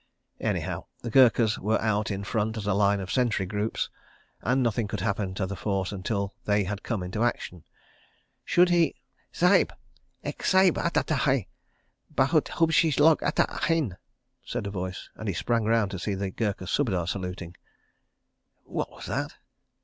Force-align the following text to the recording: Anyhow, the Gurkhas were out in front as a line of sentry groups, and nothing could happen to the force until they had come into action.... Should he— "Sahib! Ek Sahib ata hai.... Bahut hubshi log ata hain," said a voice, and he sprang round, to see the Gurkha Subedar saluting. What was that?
Anyhow, 0.51 0.85
the 1.03 1.11
Gurkhas 1.11 1.59
were 1.59 1.79
out 1.79 2.09
in 2.09 2.23
front 2.23 2.57
as 2.57 2.65
a 2.65 2.73
line 2.73 2.99
of 2.99 3.11
sentry 3.11 3.45
groups, 3.45 3.87
and 4.41 4.63
nothing 4.63 4.87
could 4.87 5.01
happen 5.01 5.35
to 5.35 5.45
the 5.45 5.55
force 5.55 5.91
until 5.91 6.33
they 6.45 6.63
had 6.63 6.81
come 6.81 7.03
into 7.03 7.23
action.... 7.23 7.63
Should 8.43 8.69
he— 8.69 8.95
"Sahib! 9.31 9.71
Ek 10.23 10.41
Sahib 10.43 10.79
ata 10.79 11.03
hai.... 11.13 11.49
Bahut 12.11 12.47
hubshi 12.49 12.99
log 12.99 13.21
ata 13.21 13.45
hain," 13.67 13.95
said 14.43 14.65
a 14.65 14.71
voice, 14.71 15.09
and 15.17 15.27
he 15.27 15.35
sprang 15.35 15.65
round, 15.65 15.91
to 15.91 15.99
see 15.99 16.15
the 16.15 16.31
Gurkha 16.31 16.65
Subedar 16.65 17.07
saluting. 17.07 17.55
What 18.63 18.89
was 18.89 19.05
that? 19.05 19.35